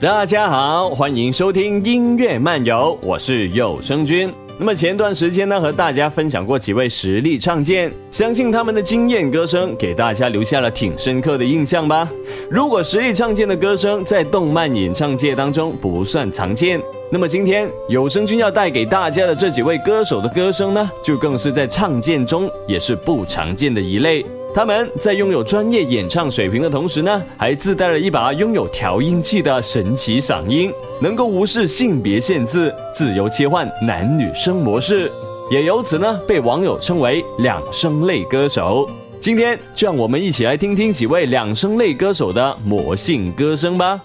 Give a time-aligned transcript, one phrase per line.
[0.00, 4.32] 大家好，欢迎收听音乐漫游，我是有声君。
[4.56, 12.08] 那么前段时间呢，和大家分享过几位实力唱剑，相信他们的惊艳歌声给大家留下了挺深刻的印象吧。
[12.48, 16.80] 如果实力唱剑的歌声在动漫演唱界当中不算常见，
[17.10, 24.24] 那么今天有声君要带给大家的这几位歌手的歌声呢，就更是在唱见中也是不常见的一类。
[24.58, 35.12] 他们在拥有专业演唱水平的同时呢，还自带了一把拥有调音器的神奇嗓音，能够无视性别限制，自由切换男女声模式，
[35.48, 38.90] 也由此呢被网友称为两声类歌手。
[39.20, 44.00] 今天就让我们一起来听听几位两声类歌手的魔性歌声吧。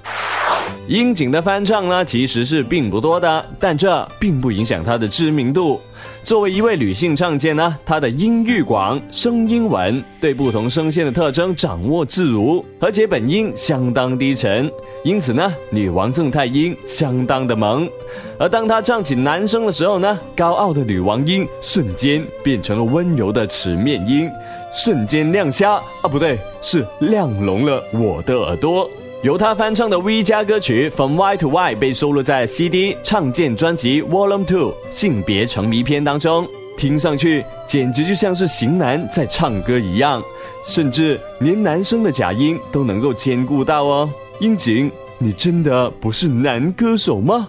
[0.87, 5.79] 樱井的翻唱呢，其实是并不多的，但这并不影响她的知名度。
[6.23, 14.69] 作为一位女性唱剑呢，她的音域广，声音稳，对不同声线的特征掌握自如，而且本音相当低沉，
[15.05, 17.89] 因此呢，女王正太音相当的萌。
[18.37, 24.29] 而当她唱起男声的时候呢，高傲的女王音瞬间变成了温柔的齿面音，
[24.73, 28.89] 瞬间亮瞎啊，不对，是亮聋了我的耳朵。
[29.23, 40.21] 由他翻唱的 V 加歌曲《From Y to Y》被收录在 CD 唱剑专辑《Volume Two 性别沉迷篇》当中，听上去简直就像是型男在唱歌一样，
[40.65, 44.09] 甚至连男生的假音都能够兼顾到哦。
[44.41, 47.47] 樱井，你真的不是男歌手吗？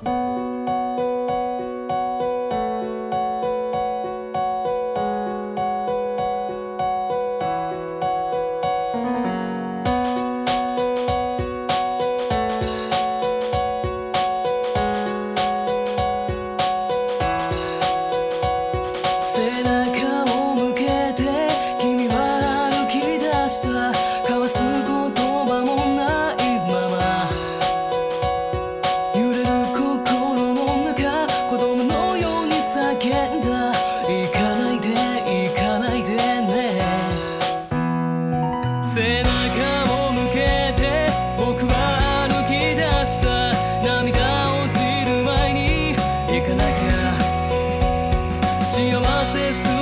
[49.24, 49.73] voces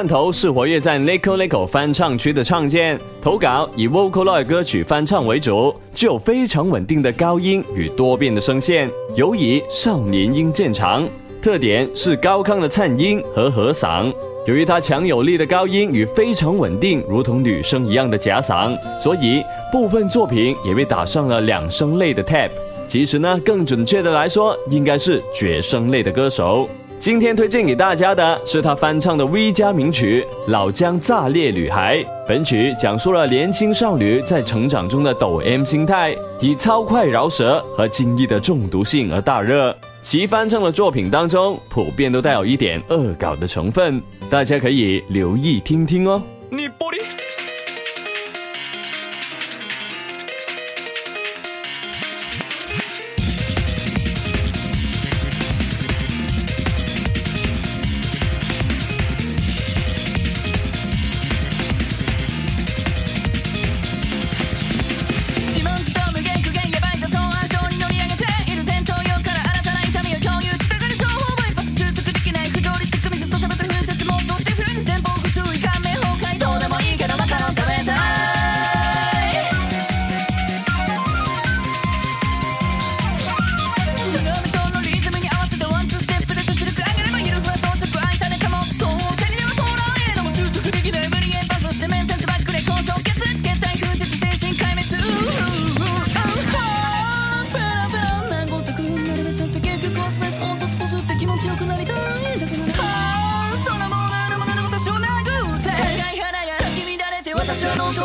[0.00, 11.06] 罐头是活跃在 Nico Nico 翻唱区的唱件，投稿以 Vocaloid 歌曲翻唱为主，具有非常稳定的高音与多变的声线，尤以少年音见长，
[11.42, 14.10] 特点是高亢的颤音和和嗓。
[14.46, 22.48] 由于他强有力的高音与非常稳定，如同女生一样的假嗓，所以部分作品也被打上了两声类的 Tap。
[22.88, 26.66] 其实呢，更准确的来说，应该是绝声类的歌手。
[27.00, 31.96] 今天推荐给大家的是他翻唱的 V 加名曲《老姜炸裂女孩》。
[32.28, 39.74] 本曲讲述了年轻少女在成长中的抖 M 心态，以超快饶舌和惊异的中毒性而大热。
[40.02, 46.22] 其翻唱的作品当中，普遍都带有一点恶搞的成分，大家可以留意听听哦。
[46.50, 47.09] 你玻璃。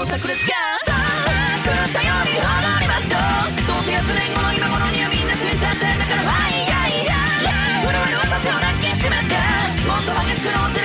[0.05, 0.37] 炸裂が
[0.85, 2.45] さあ狂ったように踊
[2.79, 3.57] りましょう。
[3.65, 7.17] どうせ8年後の今頃にはみんな死んじゃってだからワイヤイヤ。
[7.41, 9.33] イ震える私を抱きしめて。
[9.89, 10.84] もっと激しく落ち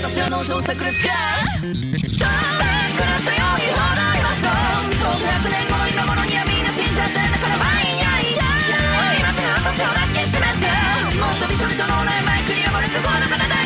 [0.00, 1.12] 私は脳作ですか？
[2.16, 2.24] さ
[3.20, 3.44] たよ
[4.24, 8.32] ましょう600年後の今頃にはみんな死んじゃってだからまあいいやい。
[8.32, 8.48] や
[9.20, 9.84] 今すぐ私
[11.20, 13.59] もっとびしょびしょのお悩み前クにア漏れてそうな方だ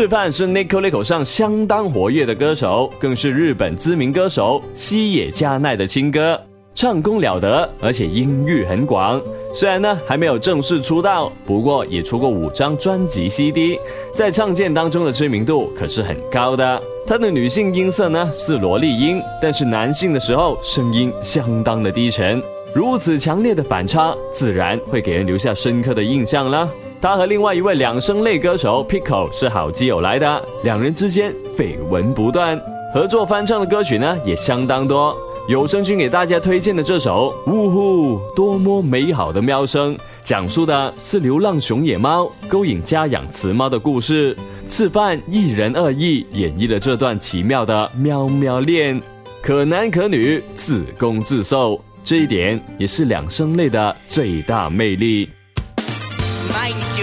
[0.00, 6.40] 示范是 Nico Nico 上相当活跃的歌手，更是日本知名歌手西野加奈的亲歌，
[6.72, 9.20] 唱功了得，而且音域很广。
[9.52, 13.78] 虽然呢还没有正式出道，不过也出过五张专辑 CD，
[14.14, 16.82] 在唱见当中的知名度可是很高的。
[17.06, 22.42] 他的女性音色呢是萝莉音，但是男性的时候声音相当的低沉，
[22.74, 26.66] 如此强烈的反差，自然会给人留下深刻的印象啦。
[27.00, 32.60] 他和另外一位两声类歌手 Pico 是好基友来的，两人之间绯闻不断，
[32.92, 35.16] 合作翻唱的歌曲呢也相当多。
[35.48, 44.36] 有声君给大家推荐的这首《呜呼，多么美好的喵声》，讲述的是流浪熊野猫勾引家养雌猫的故事，
[44.68, 49.00] 次犯一人二意演绎了这段奇妙的喵喵恋，
[49.42, 55.30] 可男可女，自攻自受，这一点也是两声类的最大魅力。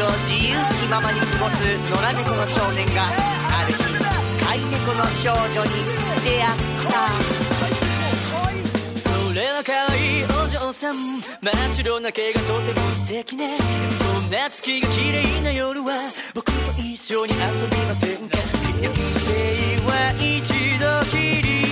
[0.07, 3.83] を自由気ままに過ごす野良猫の少年がある日
[4.43, 5.83] 飼い猫の少女に
[6.23, 6.55] 出会っ
[6.87, 6.95] た
[9.09, 13.57] それは可愛いお嬢さん真っ白な毛がとても素敵ね
[13.99, 15.93] こんな月が綺麗な夜は
[16.33, 17.37] 僕と一緒に遊
[17.69, 18.37] びませんか
[18.79, 19.31] 人生
[19.85, 21.66] は一度きり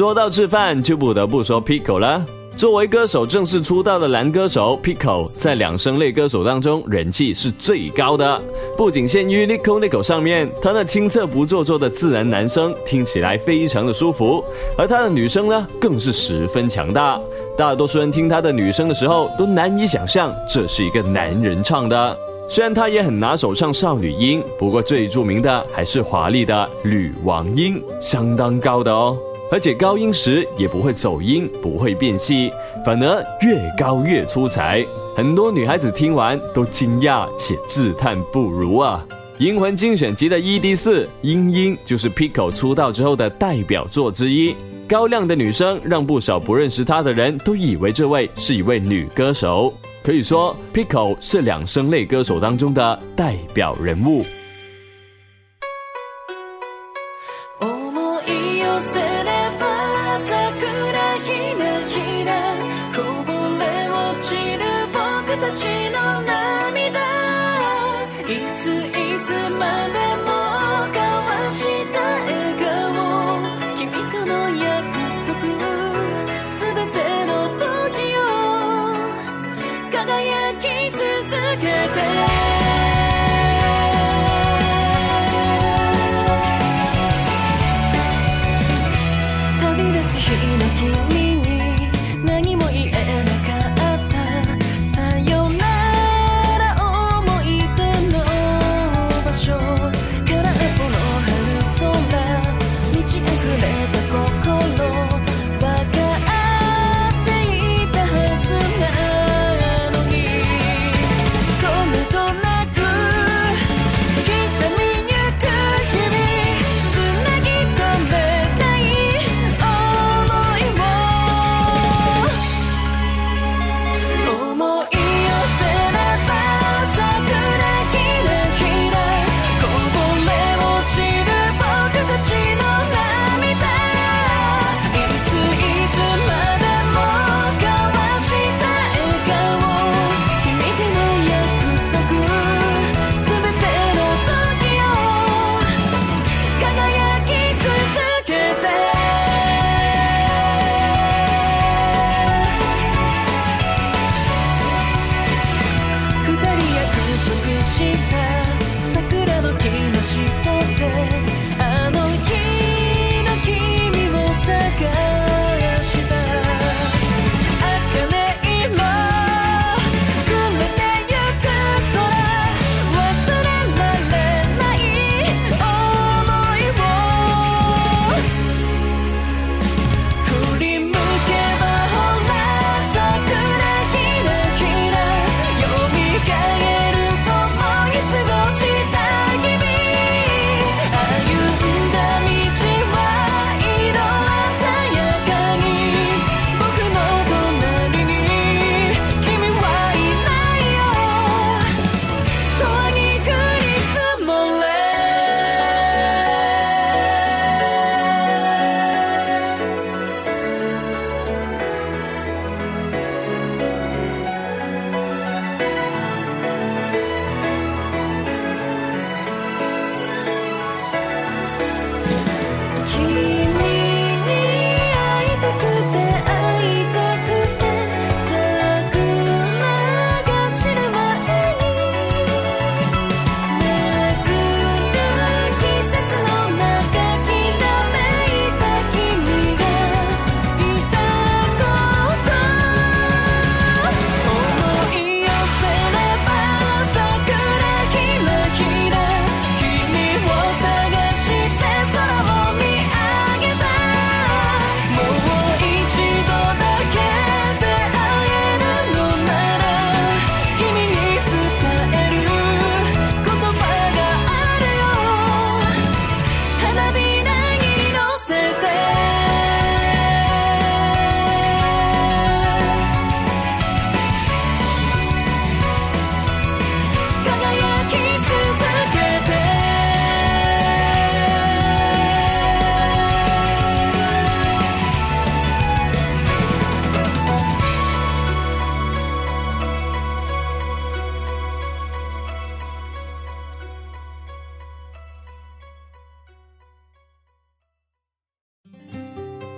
[0.00, 2.24] 说到吃饭就不得不说 pico 了。
[2.56, 8.40] 作为歌手正式出道的男歌手 pico 在两声类歌手当中人气是最高的。
[8.78, 14.42] 不仅限于 nico nico 上面他那清澈不做作的自然男声听起来非常的舒服
[14.78, 17.20] 而他的女声呢更是十分强大。
[17.54, 22.16] 大多数人听他的女声的时候都难以想象这是一个男人唱的。
[22.48, 29.14] 虽然他也很拿手唱少女音不过最著名的还是华丽的女王音相当高的哦。
[29.50, 32.50] 而且高音时也不会走音，不会变细，
[32.84, 34.84] 反而越高越出彩。
[35.16, 39.04] 很多女孩子听完都惊讶且自叹不如啊。
[39.38, 44.54] 银魂精选集的 ED 四，英英就是 Pico 出道之后的代表作之一。
[44.86, 49.72] 高亮的女生让不少不认识她的人都以为这位是一位女歌手。
[50.02, 54.24] 可以说 Pico 是两声类歌手当中的代表人物。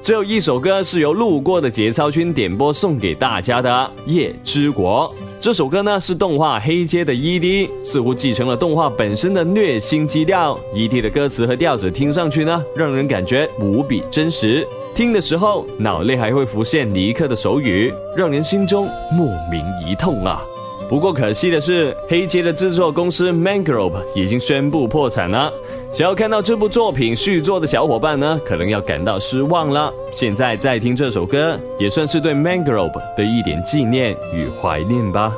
[0.03, 3.71] 最后一首歌是由路过的节操君点播送给大家的
[4.11, 5.09] 《夜之国》。
[5.39, 10.59] 这首歌呢是动画《黑街》的 ED，似乎继承了动画本身的虐心基调。
[10.75, 14.67] ED 的歌词和调子听上去呢，让人感觉无比真实。
[14.93, 20.43] 听的时候，脑内还会浮现尼克的手语，让人心中莫名一痛啊。
[20.89, 25.53] 不过可惜的是，黑街的制作公司 Mangrove 已经宣布破产了。
[25.93, 29.93] 想要看到这部作品续作的小伙伴呢，可能要感到失望了。
[30.11, 35.31] 现在再听这首歌，也算是对 Mangrove 的一点纪念与怀念吧。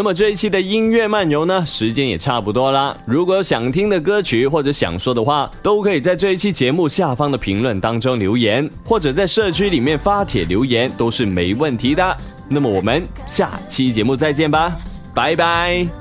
[0.00, 2.96] 那么这一期的音乐漫游呢，时间也差不多啦。
[3.04, 12.16] 如果有想听的歌曲或者想说的话，都可以在这一期节目下方的评论当中留言，或者在社区里面发帖留言，都是没问题的。
[12.48, 14.74] 那么我们下期节目再见吧，
[15.14, 15.99] 拜拜。